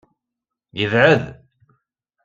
Yebɛed. 0.79 1.23